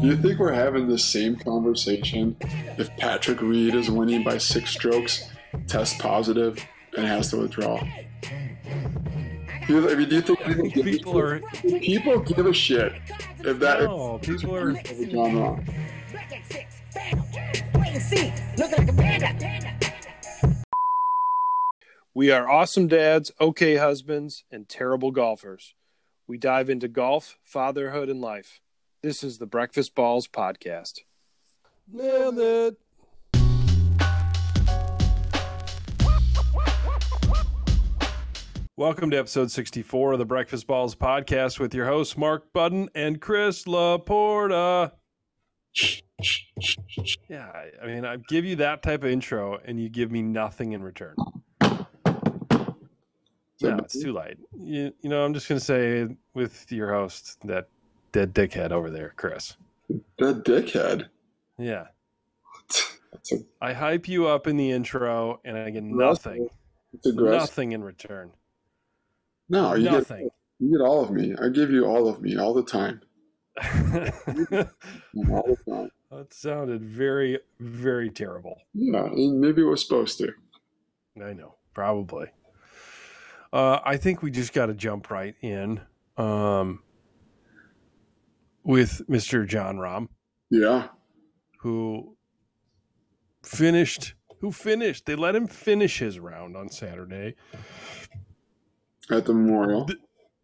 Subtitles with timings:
[0.00, 2.36] Do you think we're having the same conversation
[2.78, 5.28] if Patrick Reed is winning by six strokes,
[5.66, 6.64] test positive,
[6.96, 7.80] and has to withdraw?
[9.66, 11.82] Do you, I mean, do you think people, give People a are shit?
[11.82, 12.92] people give a shit
[13.40, 15.68] if that no, if people are if Jon Rahm?
[17.74, 18.32] Wait and see.
[18.56, 19.74] Look like a panda.
[22.14, 25.74] We are awesome dads, okay husbands, and terrible golfers.
[26.28, 28.60] We dive into golf, fatherhood, and life.
[29.02, 31.00] This is the Breakfast Balls Podcast.
[31.86, 32.78] nailed it.
[38.76, 43.20] Welcome to episode 64 of the Breakfast Balls podcast with your hosts Mark Budden and
[43.20, 44.92] Chris Laporta.
[47.28, 50.22] Yeah, I- I mean, I give you that type of intro and you give me
[50.22, 51.16] nothing in return.
[53.60, 54.36] No, it's too late.
[54.56, 57.68] You, you know, I'm just going to say with your host, that
[58.12, 59.56] dead dickhead over there, Chris.
[60.18, 61.06] That dickhead.
[61.58, 61.86] Yeah.
[63.32, 66.48] A, I hype you up in the intro and I get nothing.
[67.04, 68.32] Nothing in return.
[69.48, 70.30] No, you get, Nothing.
[70.58, 71.34] you get all of me.
[71.40, 73.00] I give you all of me all the time.
[73.56, 74.68] that
[75.30, 76.26] All the time.
[76.30, 78.58] sounded very, very terrible.
[78.74, 80.32] Yeah, maybe it was supposed to.
[81.22, 82.26] I know, probably.
[83.52, 85.80] Uh, I think we just got to jump right in
[86.18, 86.82] um,
[88.68, 89.48] with Mr.
[89.48, 90.08] Jon Rahm,
[90.50, 90.88] Yeah.
[91.60, 92.16] who
[93.42, 94.14] finished.
[94.40, 95.06] Who finished?
[95.06, 97.34] They let him finish his round on Saturday.
[99.10, 99.88] At the memorial.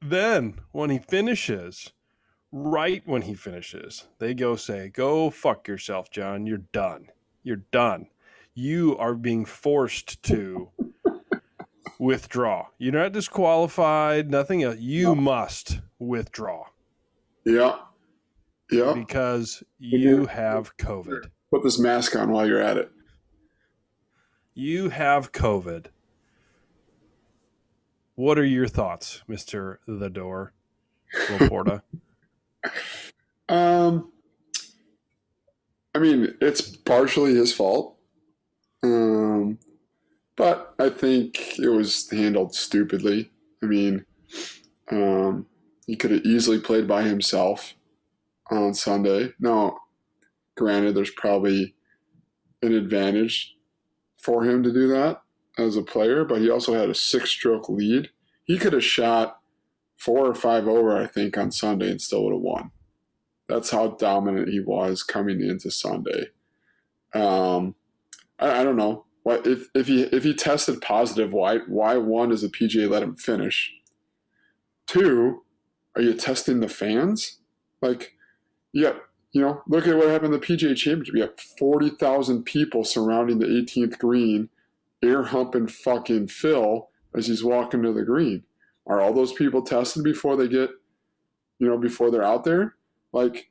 [0.01, 1.93] Then, when he finishes,
[2.51, 6.47] right when he finishes, they go say, Go fuck yourself, Jon.
[6.47, 7.11] You're done.
[7.43, 8.09] You're done.
[8.55, 10.71] You are being forced to
[12.01, 12.69] withdraw.
[12.79, 14.79] You're not disqualified, nothing else.
[14.79, 16.65] You must withdraw
[17.45, 17.81] Yeah.
[18.71, 18.95] Yeah.
[18.95, 21.31] because you have COVID.
[21.51, 22.91] Put this mask on while you're at it.
[24.55, 25.87] You have COVID.
[28.15, 29.79] What are your thoughts, Mr.
[29.87, 30.53] The Door
[31.29, 31.83] Laporta?
[33.47, 34.11] Um,
[35.95, 37.99] I mean, it's partially his fault.
[38.83, 39.59] Um,
[40.37, 43.31] but I think it was handled stupidly.
[43.63, 44.05] I mean,
[44.91, 45.47] um,
[45.87, 47.75] he could have easily played by himself
[48.51, 49.33] on Sunday.
[49.39, 49.79] Now,
[50.57, 51.75] granted, there's probably
[52.63, 53.57] an advantage
[54.21, 55.23] for him to do that
[55.59, 58.11] as a player, but he also had a six stroke lead.
[58.45, 59.39] He could have shot
[59.97, 62.71] four or five over, I think, on Sunday and still would have won.
[63.49, 66.29] That's how dominant he was coming into Sunday.
[67.15, 67.75] Um,
[68.39, 69.05] I, I don't know.
[69.23, 71.33] What if, if he if he tested positive?
[71.33, 73.73] Why why one does the PGA let him finish?
[74.87, 75.45] Two,
[75.97, 77.39] are you testing the fans?
[77.81, 78.14] Like,
[78.75, 78.95] yeah,
[79.33, 81.15] you know, look at what happened in the PGA Championship.
[81.15, 84.49] You have forty thousand people surrounding the 18th green,
[85.03, 88.43] air humping fucking Phil as he's walking to the green.
[88.87, 90.71] Are all those people tested before they get,
[91.59, 92.75] you know, before they're out there?
[93.13, 93.51] Like,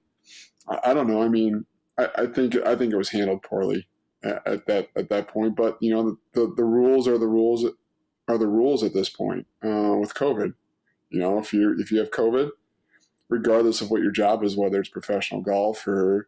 [0.68, 1.24] I, I don't know.
[1.24, 1.66] I mean,
[1.98, 3.88] I, I think I think it was handled poorly
[4.24, 5.56] at, at that at that point.
[5.56, 7.66] But you know, the, the, the rules are the rules
[8.28, 10.54] are the rules at this point uh, with COVID.
[11.10, 12.50] You know, if you if you have COVID,
[13.30, 16.28] regardless of what your job is, whether it's professional golf or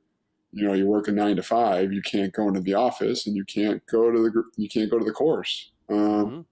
[0.52, 3.36] you know you work a nine to five, you can't go into the office and
[3.36, 5.72] you can't go to the you can't go to the course.
[5.90, 6.46] Um, Mhm.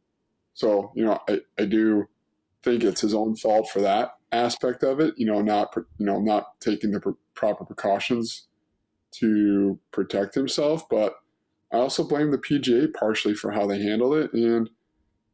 [0.53, 2.07] So you know, I, I do
[2.63, 5.13] think it's his own fault for that aspect of it.
[5.17, 8.47] You know, not you know not taking the pr- proper precautions
[9.13, 11.15] to protect himself, but
[11.71, 14.69] I also blame the PGA partially for how they handled it and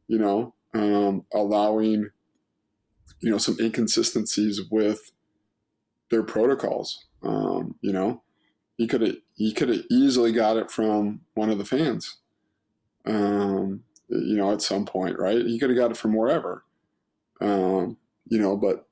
[0.08, 2.10] you know um, allowing
[3.20, 5.00] you know some inconsistencies with
[6.10, 7.06] their protocols.
[7.22, 8.22] Um, you know,
[8.76, 12.18] he could have he could have easily got it from one of the fans.
[13.06, 15.38] Um, you know, at some point, right?
[15.44, 16.64] He could have got it from wherever.
[17.40, 18.86] Um, you know, but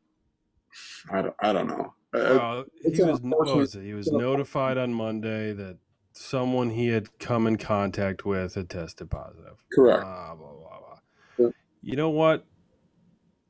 [1.13, 1.95] I don't, I don't know.
[2.15, 3.83] I- I- Well, he was, what was it?
[3.85, 5.77] He was notified on Monday that
[6.13, 9.59] someone he had come in contact with had tested positive.
[9.73, 10.03] correct.
[10.03, 10.99] Blah, blah, blah, blah.
[11.39, 11.49] Yeah.
[11.83, 12.47] You know what?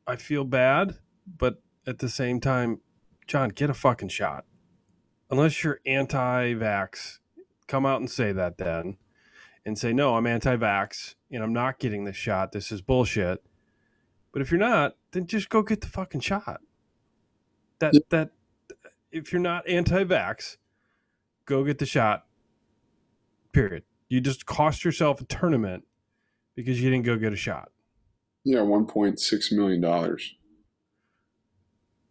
[0.08, 0.96] I feel bad,
[1.26, 2.80] but at the same time,
[3.26, 4.46] Jon, get a fucking shot.
[5.30, 7.18] Unless you're anti vax,
[7.66, 8.96] come out and say that then.
[9.66, 12.52] And say, no, I'm anti vax and I'm not getting this shot.
[12.52, 13.44] This is bullshit.
[14.32, 16.62] But if you're not, then just go get the fucking shot.
[17.80, 18.00] That, Yeah.
[18.08, 18.30] that,
[19.12, 20.56] if you're not anti vax,
[21.44, 22.24] go get the shot.
[23.52, 23.82] Period.
[24.08, 25.84] You just cost yourself a tournament
[26.54, 27.70] because you didn't go get a shot.
[28.44, 30.34] Yeah, one point six million dollars.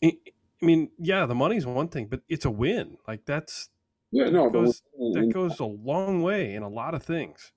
[0.04, 0.14] I
[0.62, 2.98] mean, yeah, the money's one thing, but it's a win.
[3.08, 3.70] Like that's
[4.12, 4.82] Yeah, no, that but goes,
[5.14, 7.52] that goes a long way in a lot of things.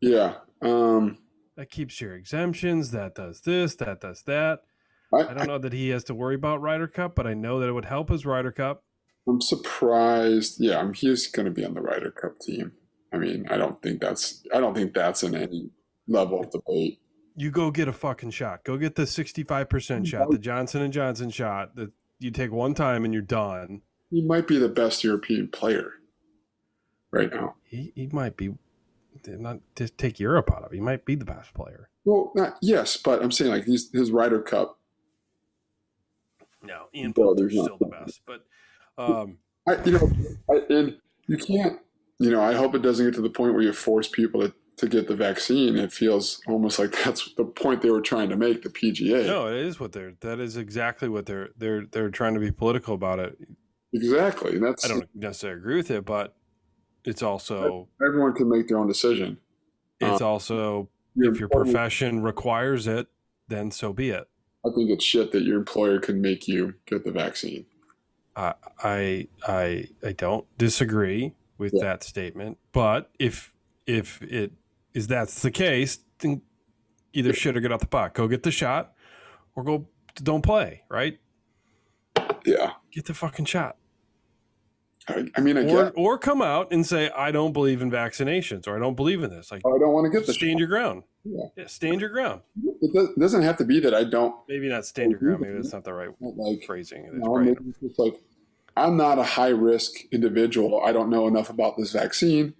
[0.00, 0.34] yeah.
[0.60, 1.18] Um,
[1.56, 2.90] That keeps your exemptions.
[2.90, 3.76] That does this.
[3.76, 4.60] That does that.
[5.12, 7.60] I, I don't know that he has to worry about Ryder Cup, but I know
[7.60, 8.84] that it would help his Ryder Cup.
[9.26, 10.56] I'm surprised.
[10.58, 12.72] Yeah, I'm, he's going to be on the Ryder Cup team.
[13.12, 14.44] I mean, I don't think that's.
[14.54, 15.70] I don't think that's in any
[16.06, 17.00] level of debate.
[17.38, 18.64] You go get a fucking shot.
[18.64, 22.74] Go get the sixty-five percent shot, the Johnson and Johnson shot that you take one
[22.74, 23.82] time and you're done.
[24.10, 25.92] He might be the best European player
[27.12, 27.54] right now.
[27.62, 28.54] He he might be
[29.26, 30.72] not just take Europe out of.
[30.72, 30.76] it.
[30.76, 31.88] He might be the best player.
[32.04, 34.78] Well, not yes, but I'm saying like he's, his Ryder Cup.
[36.62, 38.44] No, Ian Well, Poulter's still the best, but
[38.96, 39.38] um,
[39.68, 40.10] I, you know,
[40.50, 40.96] I, and
[41.28, 41.78] you can't.
[42.18, 44.52] You know, I hope it doesn't get to the point where you force people to,
[44.78, 45.76] to get the vaccine.
[45.76, 48.62] It feels almost like that's the point they were trying to make.
[48.62, 49.26] The PGA.
[49.26, 50.14] no, it is what they're.
[50.20, 51.50] That is exactly what they're.
[51.56, 53.38] They're they're trying to be political about it.
[53.92, 54.52] Exactly.
[54.56, 56.34] And that's I don't necessarily agree with it, but
[57.04, 59.38] it's also everyone can make their own decision.
[60.00, 63.06] it's Uh, also Your if your employer- profession requires it,
[63.48, 64.28] then so be it.
[64.66, 67.64] I think it's shit that your employer can make you get the vaccine.
[68.36, 68.54] I
[68.84, 71.84] I I I don't disagree with Yeah.
[71.84, 73.54] that statement, but if
[73.86, 74.52] if it
[74.98, 76.42] is that's the case, then
[77.12, 78.12] either shit or get out the pot.
[78.14, 78.92] Go get the shot,
[79.54, 79.88] or go
[80.22, 80.82] don't play.
[80.90, 81.18] Right?
[82.44, 82.72] Yeah.
[82.92, 83.76] Get the fucking shot,
[85.08, 85.92] I, I mean, I or get.
[85.96, 89.30] or come out and say I don't believe in vaccinations, or I don't believe in
[89.30, 89.50] this.
[89.52, 90.32] Like I don't want to get the.
[90.32, 91.04] stand your ground.
[91.24, 91.66] Yeah.
[91.66, 92.40] stand your ground.
[92.80, 95.40] It does- it doesn't have to be that I don't Maybe not stand your ground.
[95.42, 96.64] Maybe that's not the right like.
[96.64, 97.04] phrasing.
[97.04, 98.14] It's know, maybe it's like
[98.76, 100.80] I'm not a high risk individual.
[100.82, 102.54] I don't know enough about this vaccine.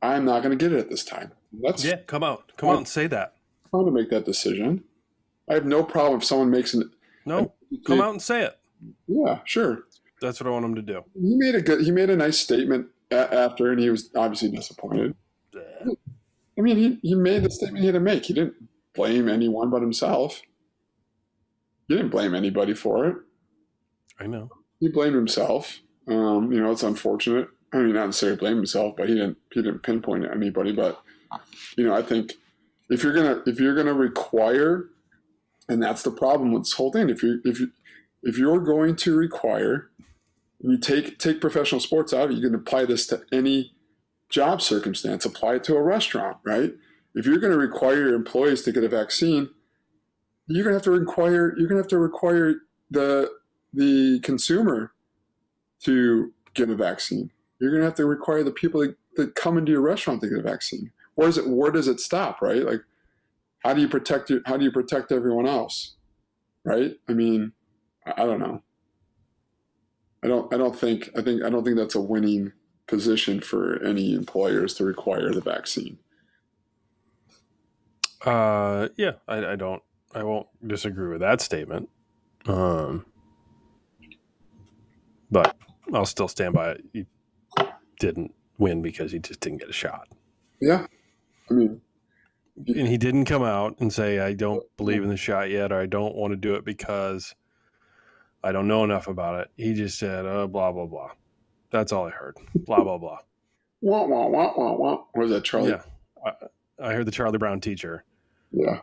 [0.00, 1.32] I'm not going to get it at this time.
[1.52, 3.34] That's yeah, come out, come out and say that.
[3.70, 4.84] fine to make that decision.
[5.48, 6.90] I have no problem if someone makes an.
[7.24, 7.52] No,
[7.86, 8.58] come out and say it.
[9.06, 9.84] Yeah, sure.
[10.20, 11.04] That's what I want him to do.
[11.14, 11.80] He made a good.
[11.80, 15.14] He made a nice statement a- after, and he was obviously disappointed.
[15.54, 18.24] I mean, he, he made the statement he had to make.
[18.26, 18.54] He didn't
[18.94, 20.42] blame anyone but himself.
[21.86, 23.16] He didn't blame anybody for it.
[24.18, 24.50] I know.
[24.80, 25.78] He blamed himself.
[26.08, 27.48] Um, you know, it's unfortunate.
[27.72, 29.38] I mean, not necessarily blame himself, but he didn't.
[29.52, 30.72] He didn't pinpoint anybody.
[30.72, 31.00] But
[31.76, 32.34] you know, I think
[32.90, 34.88] if you're gonna if you're gonna require,
[35.68, 37.10] and that's the problem with this whole thing.
[37.10, 37.70] If you if you
[38.22, 39.90] if you're going to require,
[40.60, 42.26] you take take professional sports out.
[42.26, 42.34] of it.
[42.34, 43.72] You can apply this to any
[44.28, 45.24] job circumstance.
[45.24, 46.74] Apply it to a restaurant, right?
[47.14, 49.50] If you're going to require your employees to get a vaccine,
[50.46, 52.54] you're going to have to require you're going to have to require
[52.90, 53.30] the
[53.72, 54.92] the consumer
[55.84, 57.30] to get a vaccine.
[57.60, 60.28] You're going to have to require the people that, that come into your restaurant to
[60.28, 60.90] get a vaccine.
[61.18, 62.64] Where does it where does it stop, right?
[62.64, 62.82] Like
[63.64, 65.96] how do you protect your, how do you protect everyone else?
[66.62, 66.94] Right?
[67.08, 67.54] I mean,
[68.06, 68.62] I, I don't know.
[70.22, 72.52] I don't I don't think I think I don't think that's a winning
[72.86, 75.98] position for any employers to require the vaccine.
[78.24, 79.82] Uh, yeah, I, I don't,
[80.14, 81.88] I won't disagree with that statement.
[82.46, 83.06] Um,
[85.32, 85.56] but
[85.92, 86.84] I'll still stand by it.
[86.92, 87.06] He
[87.98, 90.08] didn't win because he just didn't get a shot,
[90.60, 90.86] Yeah.
[91.50, 91.80] I mean,
[92.66, 95.80] and he didn't come out and say I don't believe in the shot yet, or
[95.80, 97.34] I don't want to do it because
[98.42, 99.50] I don't know enough about it.
[99.56, 101.10] He just said, uh, blah blah blah.
[101.70, 102.36] That's all I heard.
[102.54, 103.18] Blah blah blah.
[103.80, 105.04] wah wah wah wah wah.
[105.12, 105.70] What is that, Charlie?
[105.70, 105.82] Yeah,
[106.24, 106.32] I,
[106.88, 108.04] I heard the Charlie Brown teacher.
[108.50, 108.80] Yeah.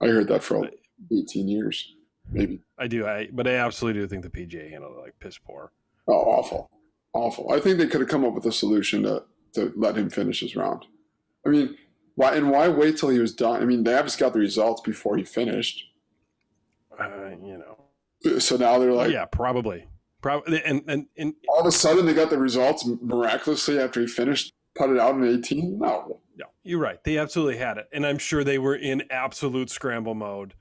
[0.00, 0.68] I heard that for
[1.12, 1.94] 18 years,
[2.30, 2.60] maybe.
[2.78, 5.72] I do, I but I absolutely do think the PGA handled it like piss poor.
[6.08, 6.70] Oh, awful.
[7.12, 7.52] Awful.
[7.52, 10.40] I think they could have come up with a solution to, to let him finish
[10.40, 10.86] his round.
[11.46, 11.76] I mean,
[12.14, 13.62] why and why wait till he was done?
[13.62, 15.84] I mean, they obviously got the results before he finished.
[16.98, 19.86] Uh, you know, So now they're like, yeah, probably,
[20.20, 24.06] probably, and and and all of a sudden they got the results miraculously after he
[24.06, 25.78] finished, put it out in 18?
[25.78, 26.20] No.
[26.36, 27.02] no, you're right.
[27.04, 30.54] They absolutely had it, and I'm sure they were in absolute scramble mode.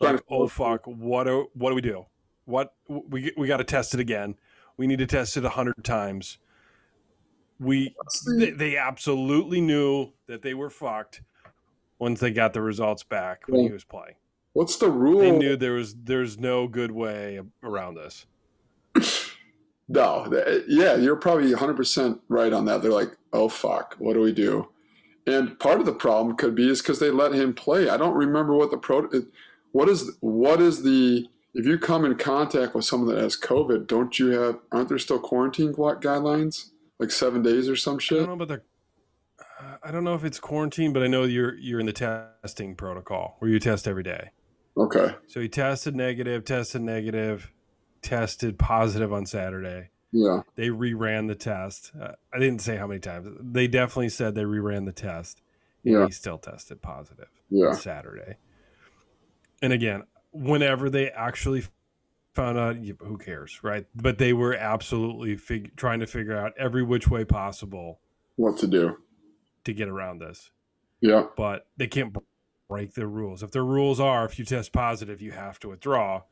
[0.00, 2.04] Like, oh fuck, what do what do we do?
[2.44, 4.34] What we we got to test it again.
[4.76, 6.36] We need to test it a hundred times.
[7.58, 7.94] We
[8.36, 11.22] they, they absolutely knew that they were fucked
[11.98, 14.14] once they got the results back when he was playing.
[14.52, 15.20] What's the rule?
[15.20, 18.26] They knew there was there's no good way around this.
[19.88, 22.82] No, th- yeah, you're probably 100% right on that.
[22.82, 24.68] They're like, oh, fuck, what do we do?
[25.28, 27.88] And part of the problem could be is because they let him play.
[27.88, 29.08] I don't remember what the pro.
[29.72, 33.86] What is what is the if you come in contact with someone that has COVID,
[33.86, 34.58] don't you have?
[34.70, 38.18] Aren't there still quarantine guidelines like seven days or some shit.
[38.18, 38.62] I don't know about the.
[39.60, 42.74] uh, I don't know if it's quarantine, but I know you're you're in the testing
[42.76, 44.30] protocol where you test every day.
[44.76, 45.14] Okay.
[45.28, 47.50] So he tested negative, tested negative,
[48.02, 49.90] tested positive on Saturday.
[50.12, 50.42] Yeah.
[50.54, 51.92] They reran the test.
[52.00, 53.26] Uh, I didn't say how many times.
[53.40, 55.40] They definitely said they reran the test.
[55.84, 56.06] And Yeah.
[56.06, 57.68] he still tested positive Yeah.
[57.68, 58.36] on Saturday.
[59.62, 61.64] And again, whenever they actually
[62.36, 63.86] found out, who cares, right?
[63.94, 68.00] But they were absolutely fig- trying to figure out every which way possible
[68.36, 68.98] What to do?
[69.64, 70.50] to get around this.
[71.00, 71.24] Yeah.
[71.36, 72.16] But they can't
[72.68, 73.42] break their rules.
[73.42, 76.22] If their rules are, if you test positive, you have to withdraw.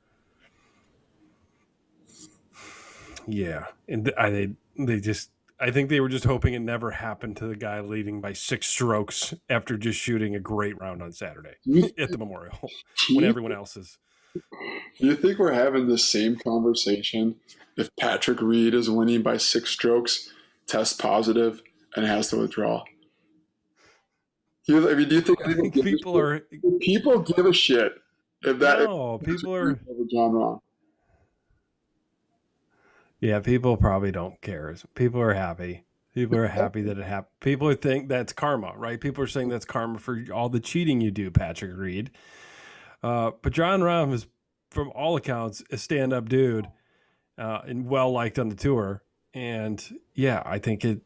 [3.27, 7.37] Yeah, and I they they just I think they were just hoping it never happened
[7.39, 11.55] to the guy leading by six strokes after just shooting a great round on Saturday
[11.99, 12.59] at the Memorial
[13.15, 13.99] when everyone else is.
[14.35, 17.37] Do you think we're having the same conversation
[17.77, 20.31] if Patrick Reed is winning by six strokes,
[20.67, 21.63] tests positive,
[21.97, 22.85] and has to withdraw?
[24.67, 26.41] You, I mean, do you think think people are
[26.81, 27.93] people give a shit
[28.43, 30.61] if that no people are Jon Rahm?
[33.21, 34.75] yeah people probably don't care.
[34.95, 35.85] People are happy.
[36.15, 37.33] People are happy that it happened.
[37.41, 39.01] People think that's karma, right?
[39.01, 42.11] People are saying that's karma for all the cheating you do, Patrick Reed.
[43.05, 44.27] Uh, but Jon Rahm is,
[44.71, 46.67] from all accounts, a stand-up dude
[47.37, 49.03] uh, and well liked on the tour.
[49.35, 49.85] And
[50.15, 51.01] yeah, I think it.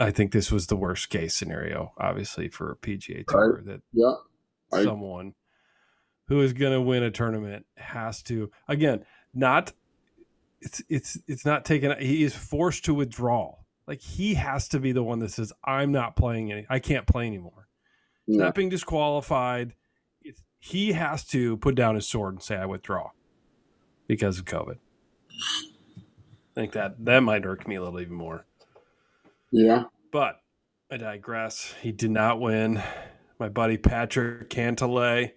[0.00, 4.14] I think this was the worst case scenario, obviously, for a PGA Tour that Yeah.
[4.72, 5.34] I- someone
[6.26, 9.04] who is going to win a tournament has to again
[9.34, 9.72] not
[10.60, 13.54] it's it's it's not taken he is forced to withdraw
[13.86, 17.06] like he has to be the one that says i'm not playing any i can't
[17.06, 17.68] play anymore
[18.26, 18.44] Yeah.
[18.44, 19.74] not being disqualified
[20.66, 23.10] he has to put down his sword and say i withdraw
[24.06, 24.76] because of covid
[26.50, 28.46] i think that that might irk me a little even more
[29.50, 29.84] Yeah.
[30.12, 30.40] but
[30.90, 31.74] I digress.
[31.82, 32.80] He did not win.
[33.40, 35.32] My buddy Patrick Cantlay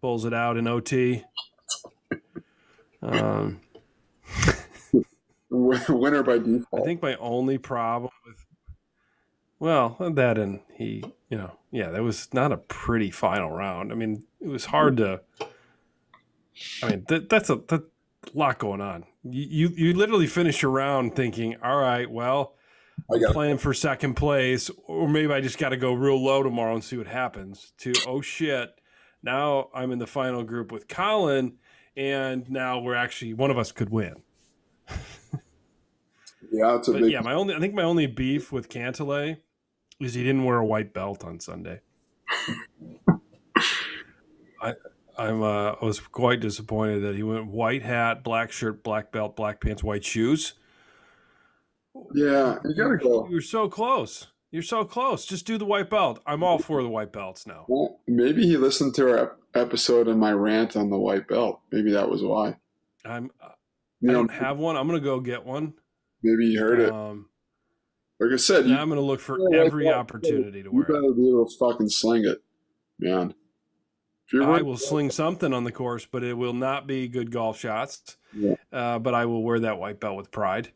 [0.00, 1.22] pulls it out in OT.
[3.02, 3.60] Um,
[5.50, 6.82] Winner by default.
[6.82, 8.44] I think my only problem with,
[9.60, 13.92] well, that and he, you know, yeah, that was not a pretty final round.
[13.92, 15.20] I mean, it was hard to.
[16.82, 17.82] I mean, that, that's a that,
[18.32, 19.04] lot going on.
[19.24, 22.54] You, you you literally finish your round thinking, all right, well,
[23.12, 26.42] I got playing for second place, or maybe I just got to go real low
[26.42, 27.72] tomorrow and see what happens.
[27.78, 28.70] To oh shit,
[29.22, 31.54] now I'm in the final group with Collin,
[31.96, 34.16] and now we're actually one of us could win.
[36.52, 36.76] yeah.
[36.76, 37.12] It's a But big.
[37.12, 39.38] yeah, my only I think my only beef with Cantlay
[40.00, 41.80] is he didn't wear a white belt on Sunday.
[44.64, 44.74] I
[45.16, 49.36] I'm uh, I was quite disappointed that he went white hat, black shirt, black belt,
[49.36, 50.54] black pants, white shoes.
[52.14, 52.58] Yeah.
[52.64, 53.28] You gotta go.
[53.30, 54.28] You're so close.
[54.50, 55.26] You're so close.
[55.26, 56.20] Just do the white belt.
[56.26, 57.64] I'm all for the white belts now.
[57.68, 61.60] Well, maybe he listened to our episode and my rant on the white belt.
[61.72, 62.56] Maybe that was why.
[63.04, 63.30] I'm.
[64.00, 64.76] You I don't have one.
[64.76, 65.74] I'm gonna go get one.
[66.22, 66.90] maybe he heard it.
[66.92, 67.28] Um,
[68.20, 69.96] Like I said, you, I'm gonna look for every belt.
[69.96, 70.88] opportunity to you wear it.
[70.88, 72.42] better be able to fucking sling it,
[72.98, 73.34] man.
[74.32, 78.16] I will sling something on the course, but it will not be good golf shots.
[78.32, 78.54] Yeah.
[78.72, 80.70] Uh, but I will wear that white belt with pride.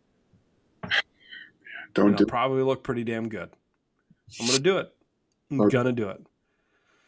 [1.95, 3.51] don't do probably look pretty damn good.
[4.41, 4.93] I'm gonna do it.
[5.51, 5.73] I'm Okay.
[5.73, 6.21] gonna do it.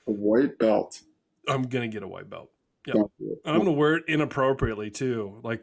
[0.07, 1.03] a white belt.
[1.47, 2.51] I'm gonna get a white belt.
[2.87, 2.97] Yep.
[2.97, 3.39] Don't do it.
[3.45, 5.63] And I'm gonna wear it inappropriately too, like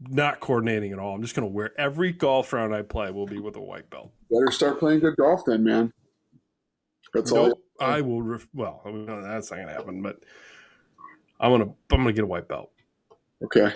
[0.00, 1.14] not coordinating at all.
[1.14, 4.10] I'm just gonna wear every golf round I play will be with a white belt.
[4.30, 5.92] Better start playing good golf then, man.
[7.16, 7.48] That's all.
[7.48, 8.22] Nope, I will.
[8.22, 10.02] Ref- well, that's not gonna happen.
[10.02, 10.20] But
[11.40, 11.72] I'm gonna.
[11.90, 12.70] I'm gonna get a white belt.
[13.44, 13.72] Okay.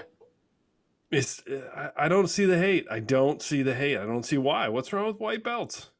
[1.10, 1.42] It's.
[1.76, 2.86] I, I don't see the hate.
[2.90, 3.98] I don't see the hate.
[3.98, 4.68] I don't see why.
[4.68, 5.90] What's wrong with white belts?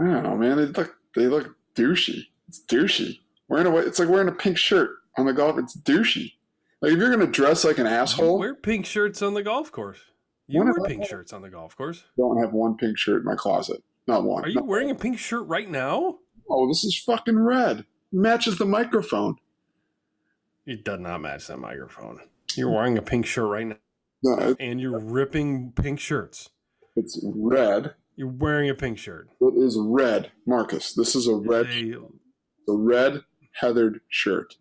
[0.00, 0.56] I don't know, man.
[0.56, 2.26] They look they look douchey.
[2.48, 3.18] It's douchey.
[3.48, 5.58] Wearing a white, it's like wearing a pink shirt on the golf.
[5.58, 6.32] It's douchey.
[6.80, 9.98] Like if you're gonna dress like an asshole, wear pink shirts on the golf course.
[10.46, 12.04] You wear I- pink shirts on the golf course.
[12.16, 13.82] don't have one pink shirt in my closet.
[14.06, 14.44] Not one.
[14.44, 14.62] Are you No.
[14.64, 16.18] wearing a pink shirt right now?
[16.48, 17.84] Oh, this is fucking red.
[18.12, 19.36] Matches the microphone.
[20.66, 22.20] It does not match that microphone.
[22.56, 23.76] You're wearing a pink shirt right now,
[24.22, 26.50] No, and you're ripping pink shirts.
[26.96, 27.94] it's red.
[28.16, 29.28] You're wearing a pink shirt.
[29.40, 30.92] It is red, Marcus.
[30.94, 31.94] This is a red, They-
[32.68, 33.24] a red
[33.60, 34.54] heathered shirt.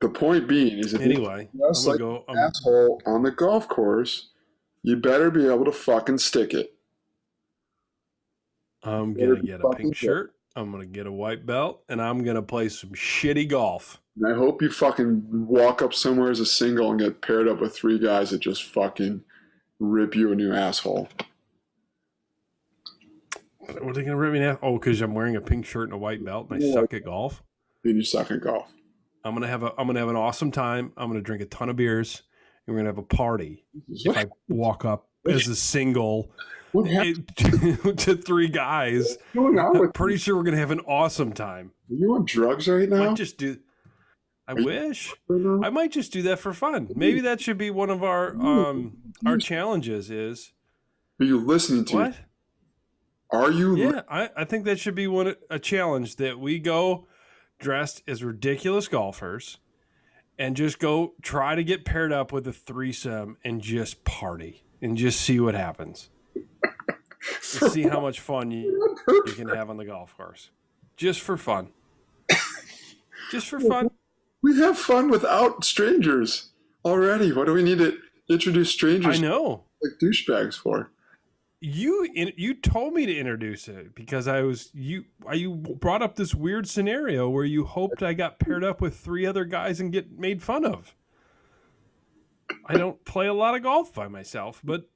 [0.00, 2.24] The point being is, if you anyway, I'm dress like go.
[2.28, 4.30] an asshole on the golf course,
[4.82, 6.74] you better be able to fucking stick it.
[8.82, 10.34] I'm gonna get a pink shirt.
[10.56, 14.00] I'm gonna get a white belt, and I'm gonna play some shitty golf.
[14.16, 17.60] And I hope you fucking walk up somewhere as a single and get paired up
[17.60, 19.22] with three guys that just fucking
[19.78, 21.08] rip you a new asshole.
[23.60, 24.58] What are they gonna rip me now?
[24.62, 26.72] Oh, because I'm wearing a pink shirt and a white belt and I Yeah.
[26.72, 27.42] suck at golf.
[27.84, 28.70] Then you suck at golf.
[29.24, 30.92] I'm gonna have a I'm gonna have an awesome time.
[30.96, 32.22] I'm gonna drink a ton of beers
[32.66, 33.64] and we're gonna have a party.
[33.88, 36.30] If I walk up as a single
[36.72, 37.14] to,
[37.96, 41.72] to three guys, What's going on I'm pretty sure we're gonna have an awesome time.
[41.90, 43.02] Are you on drugs right now?
[43.02, 43.58] I might just do.
[44.46, 45.12] I you- wish?
[45.30, 46.90] I might just do that for fun.
[46.94, 50.10] Maybe that should be one of our um our challenges.
[50.10, 50.52] Is
[51.20, 51.96] Are you listening to?
[51.96, 52.14] what?
[53.32, 53.76] Are you?
[53.76, 57.06] li- Yeah, I, I think that should be one a challenge that we go
[57.60, 59.58] dressed as ridiculous golfers
[60.40, 64.96] and just go try to get paired up with a threesome and just party and
[64.96, 66.08] just see what happens.
[67.42, 70.48] See how much fun you, you can have on the golf course.
[70.96, 71.68] Just for fun.
[73.30, 73.90] Just for fun.
[74.42, 76.52] We have fun without strangers
[76.84, 77.30] already.
[77.32, 77.98] What do we need to
[78.30, 79.18] introduce strangers?
[79.18, 79.64] I know.
[79.82, 80.90] like douchebags for?
[81.62, 86.16] You in, you told me to introduce it because I was you you brought up
[86.16, 89.92] this weird scenario where you hoped I got paired up with three other guys and
[89.92, 90.94] get made fun of.
[92.66, 94.88] I don't play a lot of golf by myself, but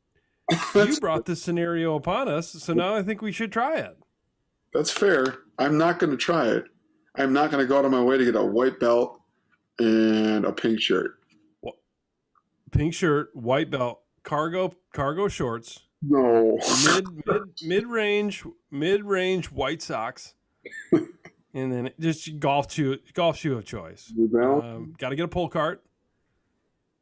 [0.74, 3.96] you brought this scenario upon us, so now I think we should try it.
[4.72, 5.38] that's fair.
[5.58, 6.64] I'm not going to try it.
[7.16, 9.20] I'm not going to go out of my way to get a white belt
[9.78, 11.18] and a pink shirt.
[12.72, 16.58] Pink shirt, white belt, cargo cargo shorts, No.
[16.84, 20.34] mid mid mid range mid range white socks,
[20.92, 24.12] and then just golf shoe golf shoe of choice.
[24.18, 25.82] Um, got to get a pull cart.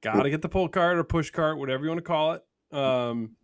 [0.03, 2.45] Got to get the pull cart or push cart, whatever you want to call it.
[2.77, 3.37] Um,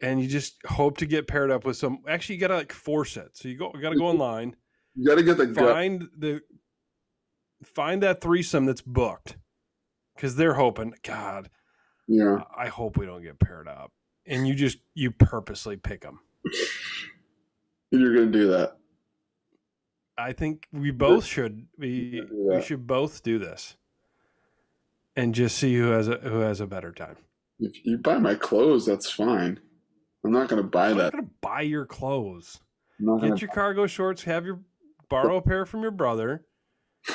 [0.00, 1.98] and you just hope to get paired up with some.
[2.08, 3.30] Actually, you got to like force it.
[3.36, 4.54] So you go, got to go online,
[4.94, 5.68] You got to get the gut.
[5.68, 6.40] find the,
[7.64, 9.36] find that threesome that's booked,
[10.14, 10.94] because they're hoping.
[11.02, 11.50] God,
[12.06, 12.42] Yeah.
[12.56, 13.90] I hope we don't get paired up.
[14.28, 16.20] And you just you purposely pick them.
[17.90, 18.76] You're going to do that.
[20.18, 21.66] I think we both should.
[21.78, 23.76] We we should both do this,
[25.16, 27.16] and just see who has a who has a better time.
[27.60, 29.58] If you buy my clothes, that's fine.
[30.24, 31.12] I'm not going to buy I'm that.
[31.12, 32.60] gonna buy your clothes.
[33.22, 34.24] Get your cargo shorts.
[34.24, 34.60] Have your
[35.08, 36.44] borrow a pair from your brother.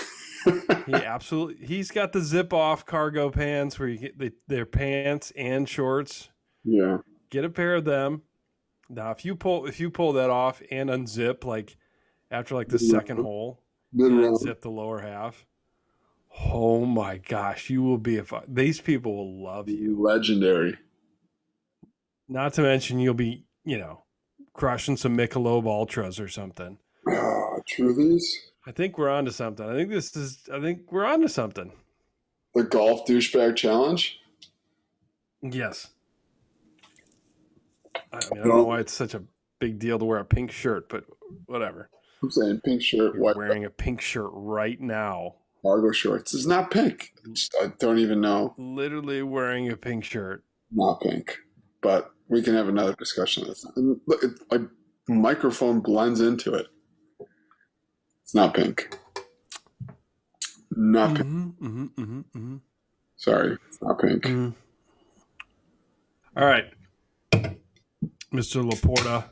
[0.85, 1.65] He absolutely.
[1.65, 6.29] He's got the zip off cargo pants where you get the, their pants and shorts.
[6.63, 6.97] Yeah.
[7.29, 8.21] Get a pair of them.
[8.89, 11.77] Now, if you pull if you pull that off and unzip like
[12.29, 12.91] after like the Yeah.
[12.91, 14.37] second hole, Mid and round.
[14.37, 15.45] unzip the lower half.
[16.51, 19.99] Oh my gosh, you will be a fu- these people will love you.
[20.01, 20.77] Legendary.
[22.27, 24.03] Not to mention you'll be, you know,
[24.53, 26.77] crushing some Michelob Ultras or something.
[27.07, 28.23] Ah, Trulies.
[28.65, 29.67] I think we're on to something.
[29.67, 30.47] I think this is.
[30.51, 31.71] I think we're on to something.
[32.55, 34.19] The golf douchebag challenge.
[35.41, 35.89] Yes.
[38.13, 39.23] I mean, I don't know why it's such a
[39.59, 41.05] big deal to wear a pink shirt, but
[41.47, 41.89] whatever.
[42.21, 45.35] I'm saying pink shirt, You're wearing a pink shirt right now.
[45.61, 46.33] cargo shorts.
[46.33, 47.13] It's not pink.
[47.33, 48.53] Just- I don't even know.
[48.57, 50.43] Literally wearing a pink shirt.
[50.71, 51.37] Not pink.
[51.81, 53.51] But we can have another discussion.
[53.75, 54.59] And look, a
[55.09, 56.67] microphone blends into it.
[58.23, 58.97] It's not pink.
[60.71, 61.27] Not pink.
[61.27, 62.55] Mm-hmm, mm-hmm, mm-hmm, mm-hmm.
[63.17, 64.23] Sorry, it's not pink.
[64.23, 64.53] Mhm.
[66.35, 66.65] All right,
[68.33, 68.67] Mr.
[68.67, 69.25] Laporta,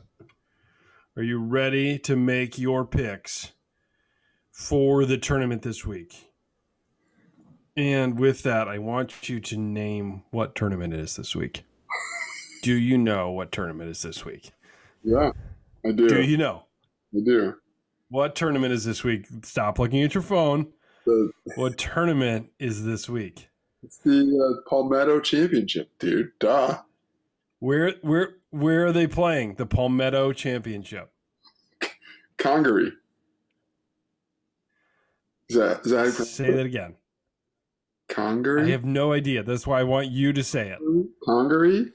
[1.16, 3.52] are you ready to make your picks
[4.52, 6.32] for the tournament this week?
[7.76, 11.64] And with that, I want you to name what tournament it is this week.
[12.62, 14.52] Do you know what tournament is this week?
[15.02, 15.32] Yeah,
[15.84, 16.08] I do.
[16.08, 16.66] Do you know
[17.14, 17.54] I do.
[18.08, 19.26] what tournament is this week?
[19.42, 20.68] Stop looking at your phone.
[21.06, 23.48] The, What tournament is this week?
[23.82, 26.30] it's the uh, Palmetto Championship, dude.
[26.38, 26.78] Duh.
[27.62, 29.54] Where where where are they playing?
[29.54, 31.12] The Palmetto Championship.
[32.36, 32.90] Congaree.
[35.48, 36.96] Is that is that Say that again.
[38.10, 38.72] I Congaree?
[38.72, 39.44] have no idea.
[39.44, 40.78] That's why I want you to say it.
[41.24, 41.92] Congaree?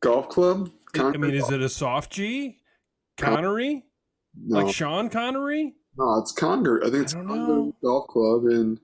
[0.00, 0.70] Golf club?
[0.94, 2.56] I mean, is it a soft G?
[3.18, 3.84] Connery?
[4.34, 5.74] no, Like Sean Connery?
[5.98, 6.80] no, it's Congaree.
[6.86, 7.72] I think it's I Congaree.
[7.84, 8.80] Golf Club in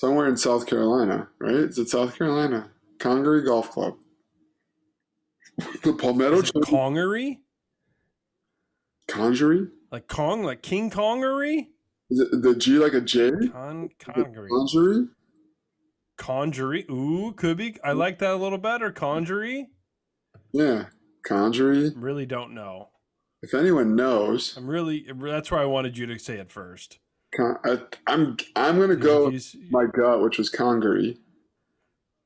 [0.00, 1.52] somewhere in South Carolina, right?
[1.54, 2.70] Is it South Carolina?
[2.98, 3.96] Congaree Golf Club.
[5.82, 7.40] The Palmetto Is it Congery?
[9.08, 9.68] Congaree?
[9.92, 10.42] Like Kong?
[10.42, 11.70] Like King Congery?
[12.10, 13.30] Is it the G like a J?
[13.52, 14.48] Con Congery.
[14.48, 15.08] Congaree?
[16.16, 16.86] Conjury.
[16.90, 17.76] Ooh, could be.
[17.84, 18.90] I like that a little better.
[18.90, 19.68] Conjury.
[20.52, 20.86] Yeah,
[21.26, 21.92] Congaree.
[21.96, 22.88] Really don't know.
[23.42, 25.06] If anyone knows, I'm really.
[25.12, 26.98] That's why I wanted you to say it first.
[27.36, 29.40] Con- I, I'm I'm gonna go you-
[29.70, 31.18] my gut, which was Congaree,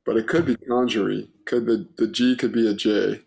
[0.08, 1.28] but it could be Congaree.
[1.44, 3.20] Could the the G could be a J?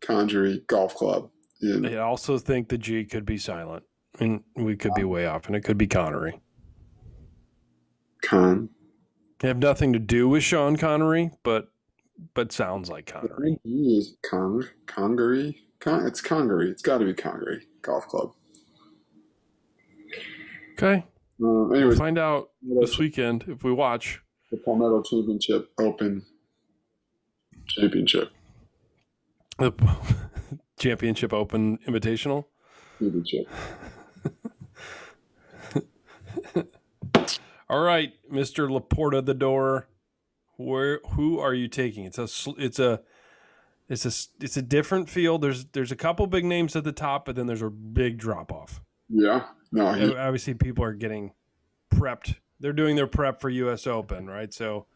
[0.00, 3.84] Congaree Golf Club in I also think the G could be silent,
[4.18, 6.40] and we could be way off, and it could be Connery.
[8.20, 8.68] Con.
[9.38, 11.68] They have nothing to do with Sean Connery, but
[12.34, 13.60] but sounds like Connery.
[13.64, 15.56] Is Con Congaree.
[15.78, 16.68] Con, it's Congaree.
[16.70, 18.32] It's got to be Congaree Golf Club.
[20.72, 21.04] Okay,
[21.40, 22.50] Um, we'll find out
[22.80, 24.20] this weekend if we watch.
[24.50, 26.24] The Palmetto Championship Open
[27.66, 28.32] Championship
[29.58, 29.72] the
[30.78, 32.44] Championship Open Invitational.
[32.98, 33.48] Championship.
[37.68, 39.88] All right, Mister Laporta the door.
[40.56, 42.04] Where who are you taking?
[42.04, 43.02] It's a it's a
[43.88, 44.12] it's a
[44.44, 45.42] it's a different field.
[45.42, 48.50] There's there's a couple big names at the top, but then there's a big drop
[48.50, 48.80] off.
[49.08, 49.44] Yeah.
[49.70, 51.32] No, he, Obviously, people are getting
[51.92, 52.36] prepped.
[52.60, 53.86] They're doing their prep for U.S.
[53.86, 54.52] Open, right?
[54.52, 54.86] So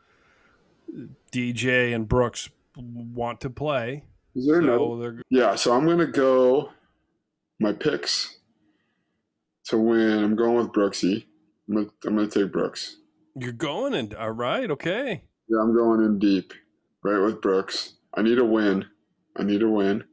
[1.30, 4.04] DJ and Brooks want to play.
[4.34, 4.62] is there?
[4.62, 6.70] So Yeah, so I'm gonna go
[7.60, 8.38] my picks
[9.66, 10.24] to win.
[10.24, 11.26] I'm going with Brooksy.
[11.68, 12.96] I'm gonna, I'm gonna take Brooks.
[13.36, 15.22] you're going and all right, okay.
[15.48, 16.52] Yeah, I'm going in deep,
[17.02, 17.94] right with Brooks.
[18.14, 18.86] I need a win.
[19.36, 20.04] I need a win.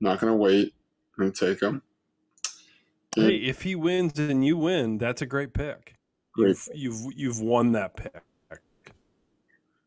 [0.00, 0.72] Not gonna wait.
[1.18, 1.82] I'm gonna take him.
[3.16, 5.94] And Hey, if he wins and you win, that's a great pick.
[6.34, 8.22] Great You've, you've you've won that pick.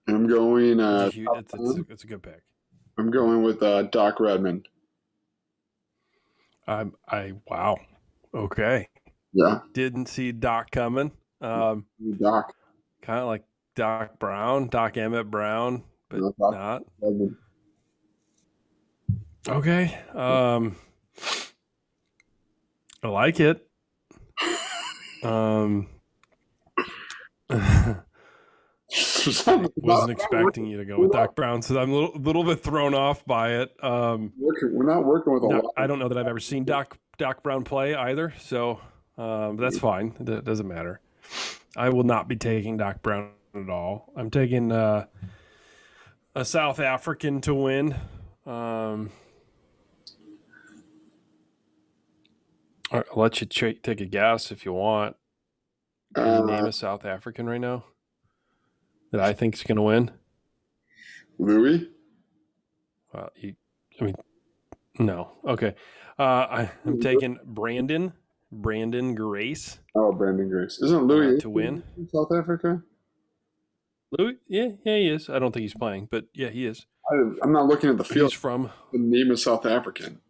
[0.07, 0.79] I'm going.
[0.79, 2.41] It's, Uh, a, huge, it's, it's, a, it's a good pick.
[2.97, 4.63] I'm going with uh, Doc Redman.
[6.67, 7.77] I I wow.
[8.33, 8.87] Okay,
[9.33, 11.11] Yeah, didn't see Doc coming.
[11.41, 11.85] Um,
[12.19, 12.53] Doc
[13.01, 13.43] kind of like
[13.75, 16.53] Doc Brown, Doc Emmett Brown, but No, Doc.
[16.53, 16.83] not.
[17.01, 17.37] Redman.
[19.47, 19.95] Okay.
[20.13, 20.75] Um,
[23.03, 23.67] I like it.
[25.23, 25.87] Um,
[29.77, 32.93] wasn't expecting you to go with Doc Brown, so I'm a little, little bit thrown
[32.93, 33.75] off by it.
[33.83, 35.73] Um, we're not working with a no, lot.
[35.75, 38.79] I don't know that I've ever seen Doc Doc Brown play either, so
[39.17, 40.13] um, that's fine.
[40.19, 40.99] It doesn't matter.
[41.75, 44.13] I will not be taking Doc Brown at all.
[44.15, 45.07] I'm taking uh,
[46.35, 47.95] a South African to win.
[48.45, 49.09] Um,
[52.91, 55.15] I'll let you tra- take a guess if you want.
[56.15, 57.83] Can you name Uh, a South African right now
[59.11, 60.11] that I think is going to win?
[61.37, 61.89] Louis.
[63.13, 63.55] Well, you,
[63.99, 64.15] I mean,
[64.99, 65.31] no.
[65.45, 65.75] Okay.
[66.17, 68.13] Uh, I, I'm taking Branden,
[68.53, 69.79] Branden Grace.
[69.95, 70.81] Oh, Branden Grace.
[70.81, 71.83] Isn't Louis Uh, to win?
[71.97, 72.81] in South Africa?
[74.17, 75.29] Louis, yeah, yeah, he is.
[75.29, 76.85] I don't think he's playing, but yeah, he is.
[77.11, 78.31] I, I'm not looking at the field.
[78.31, 78.71] He's from.
[78.93, 80.21] The name is South African.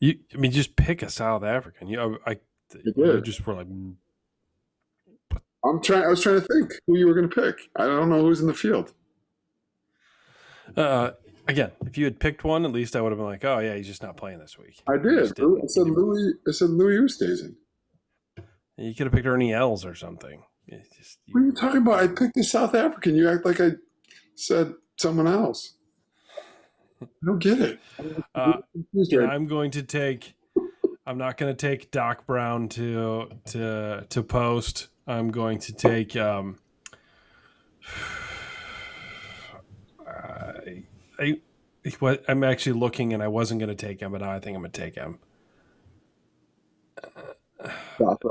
[0.00, 1.88] You, I mean, just pick a South African.
[1.88, 2.36] You, I, I
[2.74, 3.24] You you did.
[3.24, 3.66] just were like,
[5.64, 6.04] I'm trying.
[6.04, 7.68] I was trying to think who you were going to pick.
[7.76, 8.92] I don't know who's in the field.
[10.76, 11.12] uh,
[11.46, 13.74] again, if you had picked one, at least I would have been like, oh yeah,
[13.74, 14.80] he's just not playing this week.
[14.88, 15.18] I did.
[15.24, 15.26] I
[15.66, 16.34] said Louis.
[16.46, 17.54] I said Louis Oosthuizen.
[18.76, 20.42] You could have picked Ernie Els or something.
[20.96, 22.00] Just, What are you talking about?
[22.00, 23.14] I picked a South African.
[23.16, 23.70] You act like I
[24.36, 25.74] said someone else.
[27.02, 27.80] I don't get it.
[27.98, 30.34] I'm Uh, confused right I'm going to take.
[31.08, 34.88] I'm not going to take Doc Brown to to to post.
[35.06, 36.14] I'm going to take.
[36.16, 36.58] Um,
[40.06, 40.82] I,
[41.18, 41.40] I,
[42.28, 44.60] I'm actually looking, and I wasn't going to take him, but now I think I'm
[44.60, 45.18] going to take him.
[47.98, 48.22] Doc.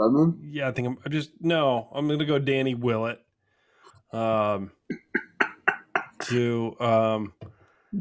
[0.44, 1.90] Yeah, I think I'm, I'm just no.
[1.92, 3.26] I'm going to go Danny Willett.
[4.13, 4.70] Um,
[6.20, 7.34] to um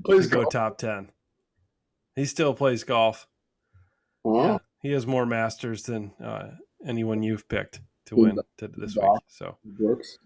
[0.05, 0.53] plays to go golf.
[0.53, 1.09] top ten.
[2.15, 3.27] He still plays golf.
[4.27, 4.59] Huh?
[4.87, 6.51] He has more masters than uh,
[6.87, 9.21] anyone you've picked to win to this week.
[9.27, 10.19] So Brooks.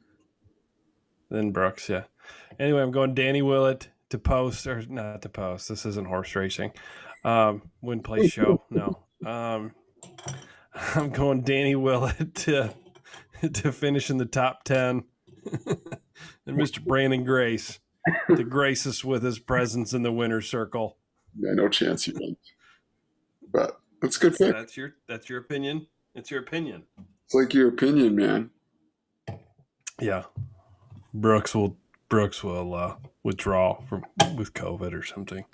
[1.31, 2.03] then Brooks, yeah.
[2.59, 5.71] Anyway, I'm going Danny Willett to post or not to post.
[5.71, 6.73] This isn't horse racing.
[7.25, 8.63] Um, win place show.
[8.69, 8.99] No.
[9.25, 9.75] Um,
[10.95, 12.75] I'm going Danny Willett to
[13.55, 15.05] to finish in the top ten,
[16.45, 16.85] and Mr.
[16.85, 17.81] Branden Grace
[18.27, 20.99] to grace us with his presence in the winner's circle.
[21.39, 22.37] Yeah, no chance he wins.
[23.51, 24.55] But that's a good pick.
[24.55, 25.87] That's your that's your opinion.
[26.15, 26.85] It's your opinion.
[27.25, 28.51] It's like your opinion, man.
[30.01, 30.25] Yeah,
[31.15, 31.77] Brooks will
[32.09, 34.05] Brooks will uh, withdraw from
[34.37, 35.45] with COVID or something.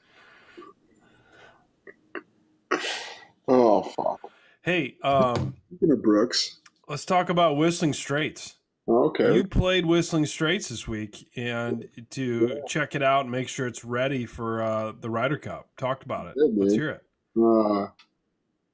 [3.48, 4.20] Oh fuck.
[4.62, 6.58] Hey, um, Speaking of Brooks.
[6.88, 8.54] let's talk about Whistling Straits.
[8.88, 9.34] Okay.
[9.34, 13.84] You played Whistling Straits this week, and to check it out and make sure it's
[13.84, 15.68] ready for uh, the Ryder Cup.
[15.76, 16.34] Talked about it.
[16.36, 17.02] Yeah, Let's hear it.
[17.36, 17.88] Uh,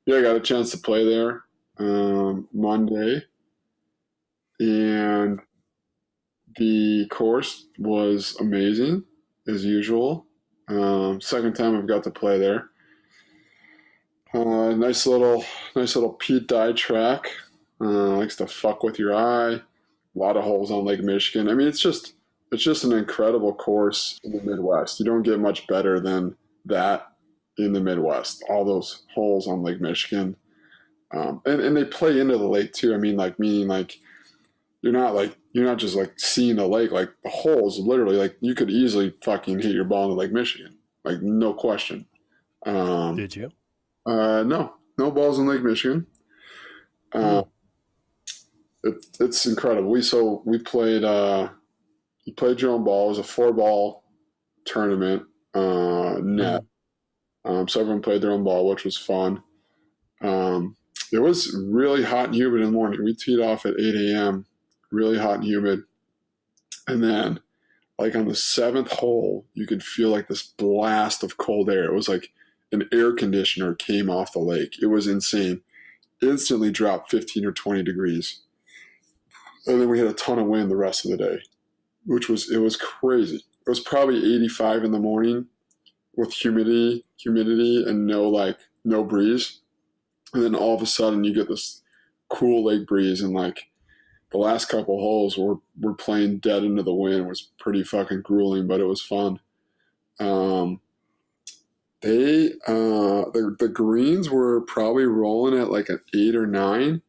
[0.06, 1.44] yeah, I got a chance to play there
[1.78, 3.22] um, Monday,
[4.60, 5.40] and
[6.56, 9.04] the course was amazing
[9.48, 10.26] as usual.
[10.68, 12.70] Um, second time I've got to play there.
[14.34, 15.44] Uh, nice little,
[15.76, 17.30] nice little Pete Dye track.
[17.80, 19.54] Uh, likes to fuck with your eye.
[19.54, 21.48] A lot of holes on Lake Michigan.
[21.48, 22.14] I mean, it's just,
[22.50, 25.00] it's just an incredible course in the Midwest.
[25.00, 26.36] You don't get much better than
[26.66, 27.11] that
[27.58, 28.44] in the Midwest.
[28.48, 30.36] All those holes on Lake Michigan,
[31.12, 32.94] um, and and they play into the lake too.
[32.94, 33.98] I mean, like meaning like
[34.82, 36.90] you're not like you're not just like seeing the lake.
[36.90, 40.78] Like the holes, literally, like you could easily fucking hit your ball into Lake Michigan,
[41.04, 42.06] like no question.
[42.64, 43.50] Um, Did you?
[44.06, 46.06] uh, no, no balls in Lake Michigan.
[47.12, 47.42] Uh,
[48.82, 49.90] it, it's incredible.
[49.90, 51.04] We so we played.
[51.04, 51.50] Uh,
[52.26, 53.06] we played your own Ball.
[53.06, 54.04] It was a four ball
[54.64, 56.62] tournament uh, net.
[57.44, 59.42] Um, so everyone played their own ball, which was fun.
[60.20, 60.76] Um,
[61.12, 63.04] it was really hot and humid in the morning.
[63.04, 64.46] We teed off at 8 a.m.
[64.90, 65.82] Really hot and humid,
[66.86, 67.40] and then
[67.98, 71.84] like on the seventh hole, you could feel like this blast of cold air.
[71.84, 72.30] It was like
[72.72, 74.82] an air conditioner came off the lake.
[74.82, 75.60] It was insane.
[76.20, 78.40] Instantly dropped 15 or 20 degrees.
[79.66, 81.42] And then we had a ton of wind the rest of the day,
[82.04, 83.36] which was, it was crazy.
[83.36, 85.46] It was probably 85 in the morning
[86.16, 89.60] with humidity, humidity and no like, no breeze.
[90.34, 91.82] And then all of a sudden you get this
[92.28, 93.70] cool lake breeze and like
[94.30, 97.16] the last couple holes were, were playing dead into the wind.
[97.24, 99.40] It was pretty fucking grueling, but it was fun.
[100.18, 100.80] Um,
[102.00, 107.00] they uh the, the greens were probably rolling at like an eight or nine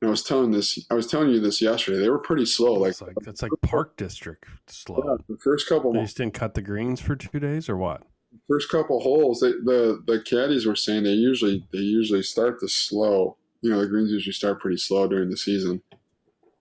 [0.00, 2.72] and i was telling this i was telling you this yesterday they were pretty slow
[2.74, 5.16] like, It's like that's like Park District slow.
[5.28, 8.02] the first couple They just didn't cut the greens for two days or what?
[8.48, 12.68] First couple holes they, the the caddies were saying they usually they usually start the
[12.68, 15.82] slow you know the greens usually start pretty slow during the season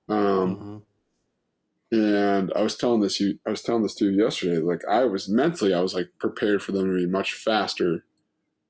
[0.10, 0.84] um Mhm.
[1.92, 4.58] And I was telling this you I was telling this to you yesterday.
[4.60, 8.06] Like I was mentally, I was like prepared for them to be much faster,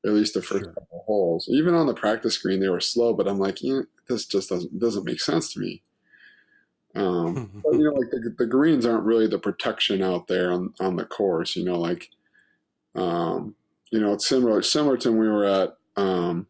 [0.05, 0.73] at least the first Sure.
[0.75, 1.47] couple holes.
[1.51, 3.13] Even on the practice screen, they were slow.
[3.13, 5.83] But I'm like, yeah, this just doesn't doesn't make sense to me.
[6.95, 10.73] Um, but, you know, like the, the greens aren't really the protection out there on
[10.79, 11.55] on the course.
[11.55, 12.09] You know, like,
[12.95, 13.56] um,
[13.91, 16.47] you know, it's similar similar to when we were at um,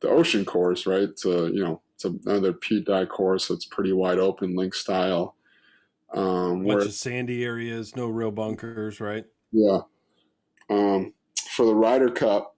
[0.00, 1.08] the ocean course, right?
[1.16, 3.50] So you know, it's another Pete Dye course.
[3.50, 5.36] It's pretty wide open, link style.
[6.12, 9.24] Um, where bunch of sandy areas, no real bunkers, right?
[9.52, 9.80] yeah.
[10.68, 11.14] Um,
[11.50, 12.56] for the Ryder Cup,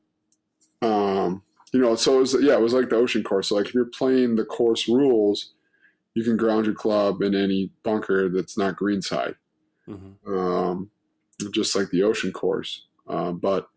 [0.83, 3.49] um, you know, so it was, yeah, it was like the ocean course.
[3.49, 5.53] So like if you're playing the course rules,
[6.15, 9.35] you can ground your club in any bunker that's not greenside,
[9.87, 10.91] hmm um,
[11.53, 12.87] just like the ocean course.
[13.09, 13.69] Uh, but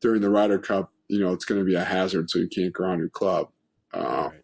[0.00, 2.72] during the Ryder Cup, you know, it's going to be a hazard, so you can't
[2.72, 3.48] ground your club.
[3.92, 4.42] Uh, Right.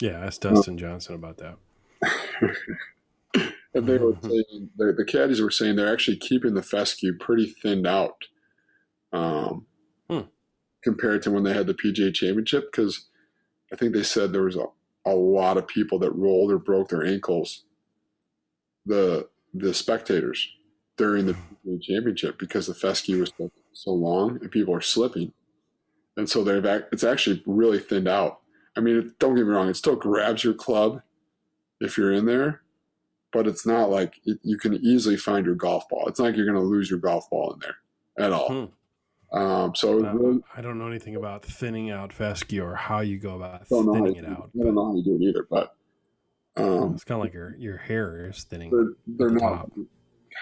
[0.00, 1.56] Yeah, ask Dustin Johnson about that.
[3.72, 7.46] And they were saying the, the caddies were saying they're actually keeping the fescue pretty
[7.46, 8.24] thinned out,
[9.12, 9.66] um,
[10.08, 10.22] Hmm.
[10.82, 12.70] compared to when they had the PGA Championship.
[12.72, 13.06] Because
[13.72, 14.66] I think they said there was a,
[15.06, 17.64] a lot of people that rolled or broke their ankles.
[18.86, 20.48] The the spectators
[21.00, 21.32] during the
[21.66, 25.32] PGA Championship because the fescue was so, so long and people are slipping,
[26.18, 26.82] and so they're back.
[26.92, 28.40] It's actually really thinned out.
[28.76, 31.00] I mean, don't get me wrong; it still grabs your club
[31.80, 32.60] if you're in there,
[33.32, 36.04] but it's not like it, you can easily find your golf ball.
[36.06, 38.48] It's not like you're going to lose your golf ball in there at all.
[39.32, 39.38] Hmm.
[39.38, 43.18] Um, so Uh, really, I don't know anything about thinning out fescue or how you
[43.18, 44.50] go about don't know how thinning it out.
[44.60, 45.74] I don't know how you do it either, but
[46.56, 48.70] but um, it's kind of like your your hair is thinning.
[48.70, 49.56] they're, they're the not.
[49.56, 49.70] top.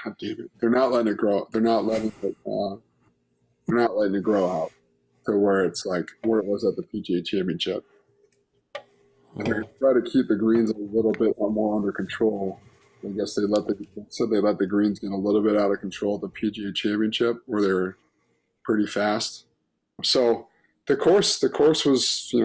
[0.04, 0.50] God damn it!
[0.60, 1.48] They're not letting it grow.
[1.52, 2.36] They're not letting it.
[2.46, 2.76] Uh,
[3.66, 4.72] they're not letting it grow out
[5.26, 7.84] to where it's like where it was at the PGA Championship.
[9.36, 12.60] And they're try to keep the greens a little bit more under control.
[13.04, 15.70] I guess they let the said they let the greens get a little bit out
[15.70, 17.96] of control at the PGA Championship where they were
[18.64, 19.44] pretty fast.
[20.02, 20.48] So
[20.86, 22.42] the course the course was you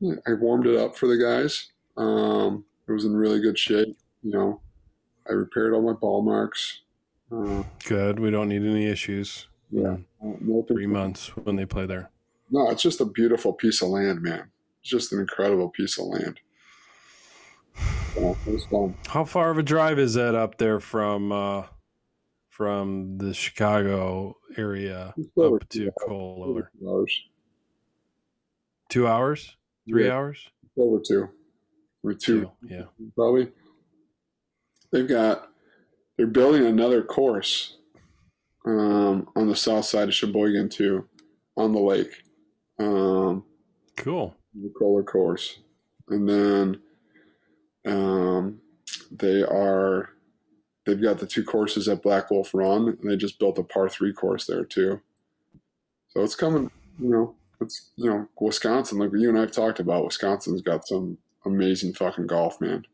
[0.00, 1.70] know I warmed it up for the guys.
[1.96, 3.96] Um, it was in really good shape.
[4.22, 4.60] You know,
[5.28, 6.80] I repaired all my ball marks.
[7.32, 8.20] Uh, Good.
[8.20, 9.48] We don't need any issues.
[9.70, 12.10] yeah, no Three months when they play there.
[12.50, 14.50] No, it's just a beautiful piece of land, man.
[14.80, 16.40] It's just an incredible piece of land.
[18.14, 18.94] So, it was fun.
[19.08, 21.64] How far of a drive is that up there from uh,
[22.48, 26.70] from the Chicago area up to two Kohler?
[26.86, 27.22] hours.
[28.88, 29.56] Two hours?
[29.88, 30.48] Three Yeah, hours?
[30.76, 31.28] Over two.
[32.04, 32.84] Or two, Yeah.
[33.16, 33.50] probably.
[34.92, 35.48] They've got,
[36.16, 37.76] they're building another course
[38.66, 41.08] um, on the south side of Sheboygan, too,
[41.56, 42.22] on the lake.
[42.78, 43.44] Um,
[43.96, 44.34] Cool.
[44.54, 45.58] the Kohler course.
[46.08, 46.80] And then
[47.86, 48.60] um,
[49.10, 50.10] they are
[50.84, 53.88] they've got the two courses at Black Wolf Run, and they just built a par
[53.88, 55.00] three course there too.
[56.08, 56.70] So it's coming.
[56.98, 58.98] You know, it's you know Wisconsin.
[58.98, 62.84] Like you and I've talked about, Wisconsin's got some amazing fucking golf, man.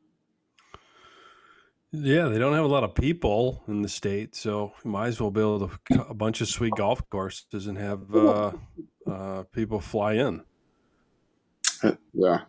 [1.93, 5.21] Yeah, they don't have a lot of people in the state, so you might as
[5.21, 8.53] well build a, a bunch of sweet golf courses and have uh,
[9.11, 10.43] uh, people fly in.
[12.13, 12.43] Yeah,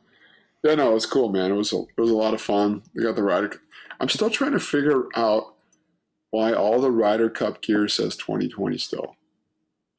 [0.62, 0.76] yeah.
[0.76, 1.52] No, it was cool, man.
[1.52, 2.84] It was a, it was a lot of fun.
[2.94, 3.62] We got the Ryder.
[4.02, 5.56] I'm still trying to figure out
[6.32, 9.16] why all the Ryder Cup gear says 2020 still.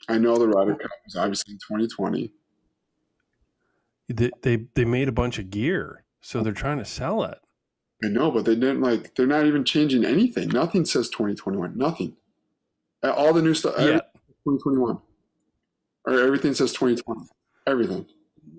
[0.08, 2.32] I know the Ryder Cup was obviously in 2020.
[4.08, 7.38] They, they they made a bunch of gear, so they're trying to sell it.
[8.04, 9.14] I know, but they didn't like.
[9.14, 10.48] They're not even changing anything.
[10.48, 11.76] Nothing says 2021.
[11.76, 12.16] Nothing.
[13.02, 13.74] All the new stuff.
[13.78, 14.00] Yeah,
[14.44, 14.98] 2021.
[16.06, 17.28] Or everything says 2020.
[17.66, 18.06] Everything.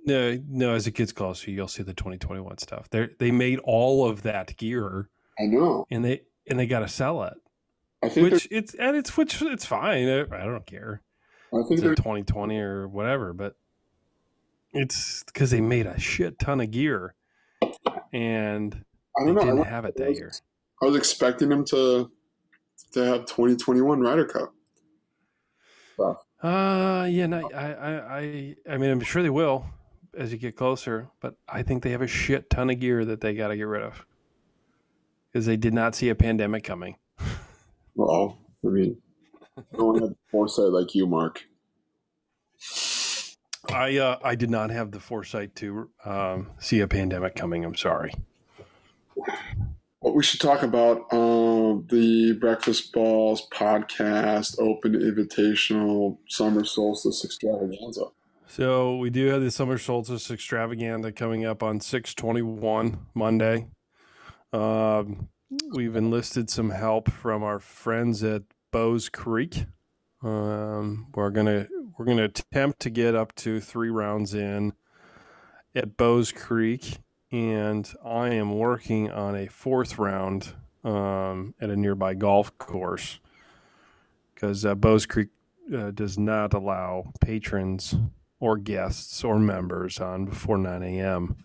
[0.05, 0.73] no, no.
[0.73, 2.89] As it gets closer, you'll see the 2021 stuff.
[2.89, 5.85] They they made all of that gear, I know.
[5.91, 7.33] and they and they got to sell it.
[8.01, 8.31] I think.
[8.31, 10.07] Which it's and it's which it's fine.
[10.07, 11.01] I, I don't care.
[11.53, 11.71] I think.
[11.71, 13.55] It's They're, 2020 or whatever, but
[14.73, 17.13] it's because they made a shit ton of gear,
[18.11, 18.83] and
[19.19, 19.41] I don't know.
[19.41, 20.31] Didn't don't- have it I that was- year.
[20.81, 22.11] I was expecting them to
[22.93, 24.53] to have 2021 Ryder Cup.
[26.41, 29.65] Uh, yeah, no, I, I, I, I mean, I'm sure they will
[30.17, 33.21] as you get closer, but I think they have a shit ton of gear that
[33.21, 34.05] they got to get rid of
[35.31, 36.95] because they did not see a pandemic coming.
[37.95, 38.97] Well, I mean,
[39.77, 41.43] no one had foresight like you, Mark.
[43.69, 47.63] I, uh, I did not have the foresight to um, see a pandemic coming.
[47.63, 48.11] I'm sorry.
[49.99, 58.07] What we should talk about um, the Breakfast Balls podcast, Open Invitational Summer Solstice Extravaganza.
[58.47, 63.67] So we do have the summer solstice extravaganza coming up on 621 Monday.
[64.51, 65.29] Um,
[65.71, 69.65] we've enlisted some help from our friends at Bowes Creek.
[70.21, 74.73] Um, we're gonna we're gonna attempt to get up to three rounds in
[75.75, 76.97] at Bowes Creek,
[77.33, 83.19] and I am working on a fourth round um, at a nearby golf course
[84.35, 85.29] because uh, Bowes Creek
[85.75, 87.95] uh, does not allow patrons
[88.39, 91.43] or guests or members on before 9 a.m.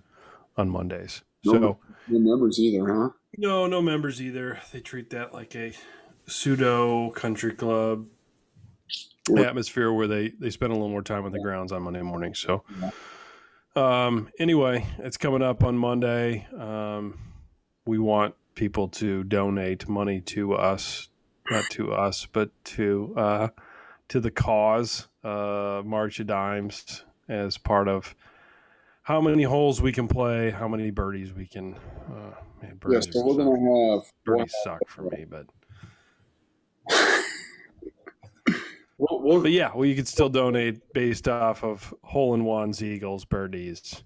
[0.58, 1.22] on Mondays.
[1.44, 3.08] So No members either, huh?
[3.38, 4.60] no, no members either.
[4.72, 5.72] They treat that like a
[6.26, 8.06] pseudo country club
[9.30, 9.42] Yeah.
[9.42, 12.34] atmosphere where they they spend a little more time on the grounds on Monday morning.
[12.34, 12.64] So,
[13.78, 16.46] um, anyway, it's coming up on Monday.
[16.56, 17.18] Um,
[17.86, 21.08] we want people to donate money to us,
[21.50, 23.48] not to us, but to uh,
[24.08, 28.14] to the cause, uh, March of Dimes, as part of
[29.02, 31.74] how many holes we can play, how many birdies we can.
[32.10, 33.38] Uh, man, Yeah, so we're suck.
[33.38, 35.46] gonna have birdies suck for me, but
[38.98, 42.82] we'll, we'll, but yeah, well, you could still donate based off of hole in ones,
[42.82, 44.02] eagles, birdies.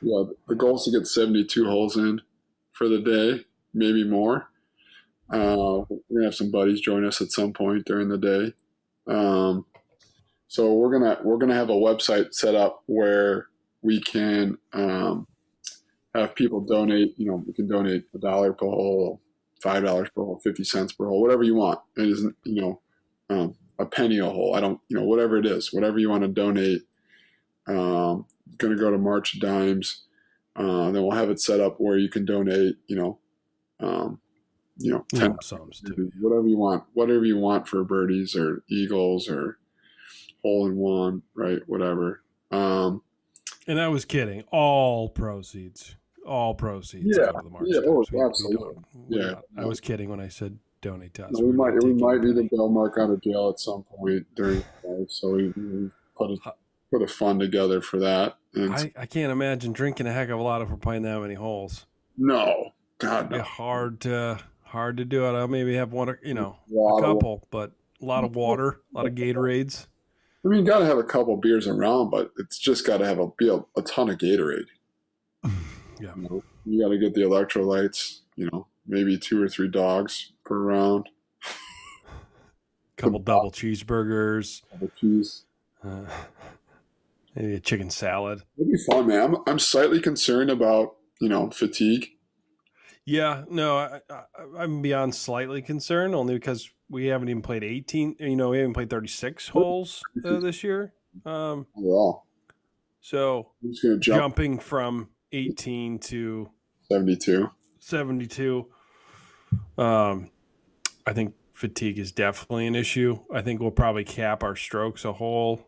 [0.00, 0.24] yeah.
[0.48, 2.20] The goal is to get seventy-two holes in
[2.72, 4.48] for the day, maybe more.
[5.28, 8.54] Uh, we're gonna have some buddies join us at some point during the day.
[9.12, 9.66] Um,
[10.48, 13.46] so we're gonna we're gonna have a website set up where
[13.82, 15.26] we can um,
[16.14, 17.14] have people donate.
[17.18, 19.20] You know, we can donate a dollar per hole,
[19.60, 21.80] five dollars per hole, fifty cents per hole, whatever you want.
[21.96, 22.80] It isn't you know
[23.28, 24.54] um, a penny a hole.
[24.54, 26.82] I don't you know whatever it is, whatever you want to donate.
[27.66, 28.26] Um,
[28.58, 30.04] going to go to March Dimes.
[30.54, 32.76] Uh, then we'll have it set up where you can donate.
[32.86, 33.18] You know,
[33.80, 34.20] um,
[34.78, 35.82] you know, ten sums
[36.20, 39.58] whatever you want, whatever you want for birdies or eagles or
[40.42, 41.60] hole in one, right?
[41.66, 42.22] Whatever.
[42.50, 43.02] Um,
[43.66, 44.44] And I was kidding.
[44.52, 47.18] All proceeds, all proceeds.
[47.18, 48.82] Yeah, the yeah, oh, absolutely.
[49.08, 49.34] Yeah.
[49.58, 51.32] I was kidding when I said donate to us.
[51.34, 52.48] we We're might we might need money.
[52.50, 56.30] bail Mark out of jail at some point during the day, so we, we put
[56.30, 56.52] a
[56.90, 58.36] put a fund together for that.
[58.54, 61.20] And I, I can't imagine drinking a heck of a lot if we're playing that
[61.20, 61.86] many holes.
[62.16, 63.42] no, God no.
[63.42, 65.32] hard to hard to do it.
[65.32, 68.96] I'll maybe have one, you know, Lot a couple, but a lot of water, a
[68.96, 69.86] lot of Gatorades.
[70.44, 73.06] I mean, you got to have a couple beers around, but it's just got to
[73.06, 74.66] have a be a, a ton of Gatorade.
[75.98, 76.12] Yeah.
[76.14, 76.44] You, know?
[76.66, 78.18] you got to get the electrolytes.
[78.34, 81.08] You know, maybe two or three dogs per round.
[82.96, 85.44] couple double cheeseburgers, Couple cheese.
[85.84, 86.06] uh,
[87.34, 88.42] maybe a chicken salad.
[88.56, 89.22] It'd be fun, man.
[89.22, 92.08] I'm, I'm slightly concerned about you know fatigue.
[93.04, 94.22] Yeah, no, I, I,
[94.58, 98.16] I'm beyond slightly concerned only because we haven't even played 18.
[98.18, 100.92] You know, we haven't played 36 holes uh, this year.
[101.24, 102.24] Um, Overall,
[103.00, 106.50] so I'm just jump jumping from 18 to
[106.90, 107.48] 72.
[107.78, 108.66] 72.
[109.78, 110.30] Um,
[111.06, 113.20] I think fatigue is definitely an issue.
[113.32, 115.66] I think we'll probably cap our strokes a hole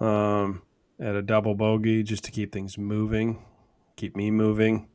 [0.00, 0.62] um,
[1.00, 3.42] at a double bogey just to keep things moving,
[3.96, 4.88] keep me moving.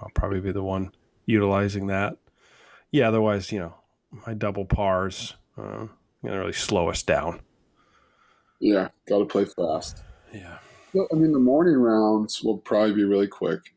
[0.00, 0.92] I'll probably be the one
[1.26, 2.16] utilizing that.
[2.92, 3.74] Yeah, otherwise, you know,
[4.26, 5.86] my double pars uh,
[6.24, 7.40] gonna really slow us down.
[8.60, 10.02] Yeah, got to play fast.
[10.32, 10.58] Yeah.
[10.92, 13.74] Well, I mean, the morning rounds will probably be really quick.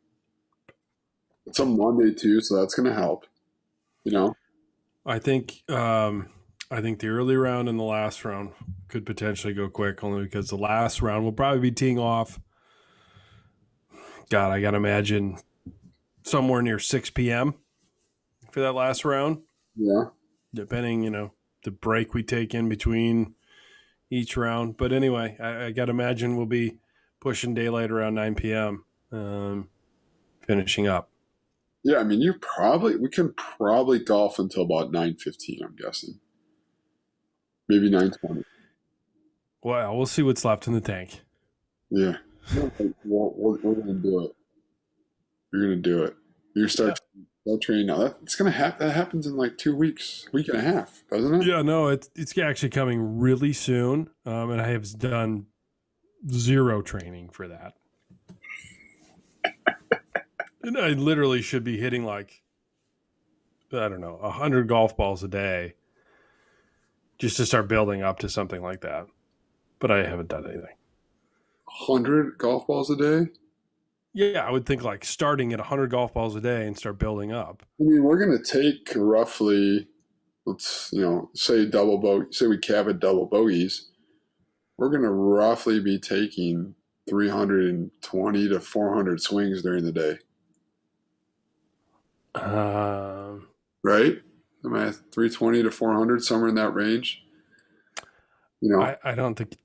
[1.46, 3.26] It's a Monday too, so that's going to help.
[4.04, 4.36] You know,
[5.06, 6.30] I think um,
[6.72, 8.54] I think the early round and the last round
[8.88, 12.40] could potentially go quick, only because the last round will probably be teeing off.
[14.30, 15.38] God, I gotta imagine
[16.24, 17.54] somewhere near six p.m.
[18.52, 19.42] for that last round,
[19.76, 20.06] yeah,
[20.54, 21.34] depending, you know,
[21.64, 23.36] the break we take in between
[24.10, 24.78] each round.
[24.78, 26.80] But anyway, I, I gotta imagine we'll be
[27.20, 28.84] pushing daylight around nine p.m.
[29.12, 29.70] Um,
[30.48, 31.11] finishing up.
[31.84, 31.98] Yeah.
[31.98, 35.60] I mean, you probably we can probably golf until about nine fifteen.
[35.64, 36.20] I'm guessing,
[37.68, 38.44] maybe nine twenty.
[39.64, 41.22] Well, we'll see what's left in the tank.
[41.90, 42.18] Yeah,
[42.56, 42.72] we're,
[43.06, 44.32] we're, to do it.
[45.54, 46.16] You're going to do it.
[46.56, 47.00] You're start
[47.46, 47.98] start training now.
[47.98, 48.88] That, it's going to happen.
[48.88, 51.46] That happens in like two weeks, week and a half, doesn't it?
[51.46, 55.48] Yeah, no, it's it's actually coming really soon, um, and I have done
[56.30, 57.74] zero training for that.
[60.64, 62.42] And I literally should be hitting like
[63.74, 65.76] I don't know a hundred golf balls a day,
[67.20, 69.08] just to start building up to something like that.
[69.80, 70.76] But I haven't done anything.
[71.68, 73.32] Hundred golf balls a day.
[74.14, 77.32] Yeah, I would think like starting at hundred golf balls a day and start building
[77.32, 77.64] up.
[77.80, 79.88] I mean, we're going to take roughly,
[80.46, 82.28] let's you know, say double bogey.
[82.32, 83.90] Say we cap it double bogeys.
[84.78, 86.76] We're going to roughly be taking
[87.10, 90.18] 320 to 400 swings during the day,
[92.36, 93.48] Um,
[93.84, 94.22] right?
[94.64, 97.24] Am I 320 to 400 somewhere in that range?
[98.62, 99.58] You know, I, I don't think.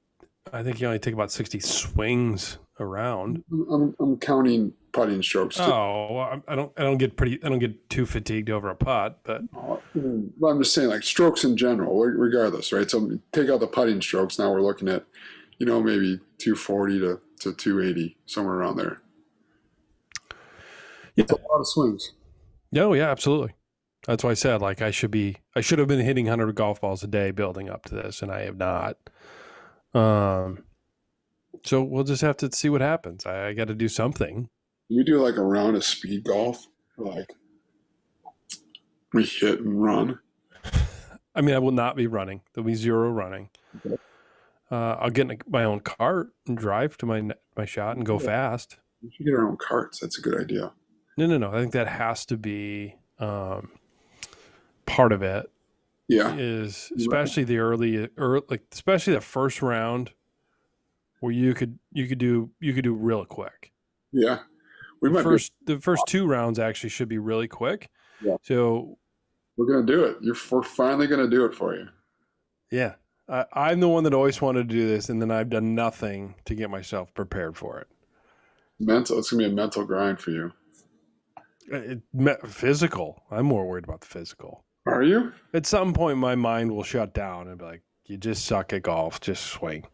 [0.52, 3.42] I think you only take about sixty swings around.
[3.52, 5.56] I'm, I'm counting putting strokes.
[5.56, 5.62] Too.
[5.64, 6.72] Oh, well, I- I don't.
[6.78, 7.38] I don't get pretty.
[7.44, 11.56] I don't get too fatigued over a putt, but I'm just saying, like strokes in
[11.58, 12.90] general, regardless, right?
[12.90, 14.38] So take out the putting strokes.
[14.38, 15.04] Now we're looking at,
[15.58, 19.02] you know, maybe 240 to, to 280, somewhere around there.
[21.16, 21.24] Yeah.
[21.24, 22.12] It's a lot of swings.
[22.72, 23.54] No, yeah, absolutely.
[24.06, 25.36] That's why I said like I should be.
[25.56, 28.30] I should have been hitting hundred golf balls a day building up to this, and
[28.30, 28.96] I have not.
[29.94, 30.64] Um,
[31.64, 33.26] so we'll just have to see what happens.
[33.26, 34.48] I, I got to do something.
[34.88, 37.32] We do like a round of speed golf, like
[39.12, 40.20] we hit and run.
[41.34, 42.42] I mean, I will not be running.
[42.54, 43.50] There'll be zero running.
[43.84, 43.96] Okay.
[44.70, 48.20] Uh, I'll get in my own cart and drive to my my shot and go
[48.20, 48.26] Yeah.
[48.26, 48.76] fast.
[49.02, 49.98] We should get our own carts.
[50.00, 50.72] That's a good idea.
[51.16, 51.50] No, no, no.
[51.52, 53.70] I think that has to be um,
[54.84, 55.50] part of it.
[56.08, 56.36] Yeah.
[56.36, 57.00] Is Right.
[57.00, 60.12] especially the early, or like especially the first round,
[61.20, 63.72] where you could you could do you could do real quick.
[64.12, 64.40] Yeah.
[65.00, 67.90] We The might first the first two rounds actually should be really quick.
[68.22, 68.36] Yeah.
[68.42, 68.98] So
[69.56, 70.16] we're going to do it.
[70.20, 71.88] You're, we're finally going to do it for you.
[72.70, 72.94] yeah,
[73.28, 76.34] I, I'm the one that always wanted to do this, and then I've done nothing
[76.44, 77.88] to get myself prepared for it.
[78.78, 79.18] Mental.
[79.18, 80.52] It's going to be a mental grind for you.
[81.72, 83.22] Uh, it me- physical.
[83.30, 84.64] I'm more worried about the physical.
[84.86, 85.32] Are you?
[85.52, 88.82] At some point, my mind will shut down and be like, "You just suck at
[88.82, 89.20] golf.
[89.20, 89.84] Just swing."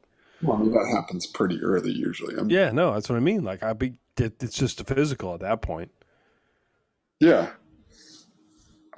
[0.43, 2.37] Well, that happens pretty early usually.
[2.37, 3.45] I'm, Yeah, no, that's what I mean.
[3.45, 5.91] Like, I be it, it's just a physical at that point.
[7.21, 7.51] Yeah.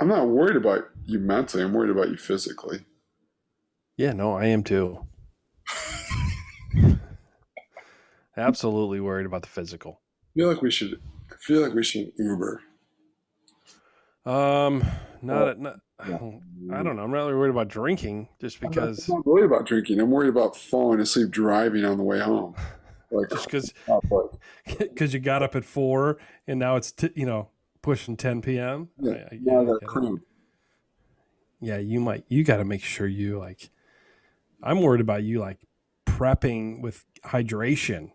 [0.01, 1.63] I'm not worried about you mentally.
[1.63, 2.85] I'm worried about you physically.
[3.97, 5.07] Yeah, no, I am too.
[8.37, 10.01] Absolutely worried about the physical.
[10.35, 11.01] I feel like we should.
[11.45, 12.63] I feel like we should Uber.
[14.25, 14.83] Um,
[15.21, 16.15] not, not Yeah.
[16.73, 17.03] I don't know.
[17.03, 20.01] I'm not really worried about drinking just because I'm not worried about drinking.
[20.01, 22.55] I'm worried about falling asleep driving on the way home.
[23.11, 24.01] Like, just because oh,
[24.77, 26.17] because you got up at four
[26.49, 27.49] and now it's t- you know
[27.81, 28.89] pushing 10 p.m.
[28.99, 29.87] yeah, I- I- now I I got get it.
[29.87, 30.23] cramp.
[31.61, 33.71] yeah, you might you got to make sure you like.
[34.65, 35.59] I'm worried about you like
[36.07, 38.11] prepping with hydration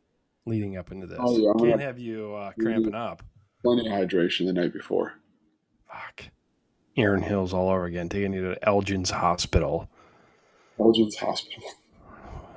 [0.49, 1.19] leading up into this.
[1.21, 3.23] Oh, yeah, I'm Can't gonna- have you uh, cramping up.
[3.63, 5.13] Plenty of hydration the night before.
[5.87, 6.25] Fuck.
[6.97, 9.89] Erin Hills all over again, taking you to Elgin's Hospital,
[10.79, 11.63] Elgin's Hospital.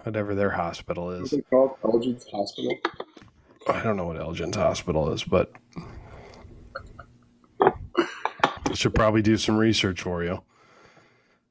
[0.04, 1.38] whatever their hospital What's is.
[1.40, 1.72] it called?
[1.84, 2.76] Elgin's Hospital.
[3.68, 5.52] I don't know what Elgin's Hospital is, but
[7.60, 10.42] I should probably do some research for you.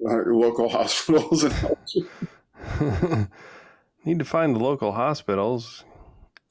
[0.06, 3.28] Uh, local hospitals in Elgin.
[4.06, 5.84] Need to find the local hospitals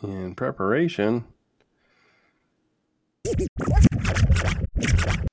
[0.02, 1.24] in preparation.
[3.24, 3.46] Thanks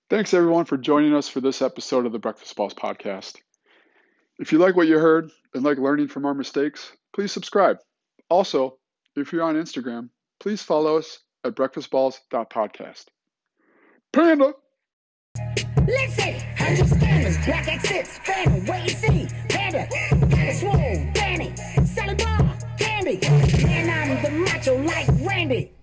[0.10, 3.36] Thanks everyone for joining us for this episode of the Breakfast Balls podcast.
[4.40, 7.78] If you like what you heard and like learning from our mistakes, please subscribe.
[8.30, 8.78] Also,
[9.16, 10.10] if you're on Instagram,
[10.40, 13.06] please follow us at breakfastballs.podcast.
[14.14, 14.54] Panda!
[15.88, 19.88] Listen, hundred scammers, black exits, phantom, wait and see, panda,
[20.28, 21.54] got a swole, Danny,
[21.86, 23.57] solid bar, candy,
[24.66, 25.77] man, I'm like Randy.